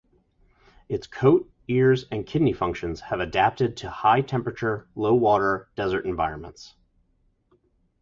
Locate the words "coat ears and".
1.05-2.25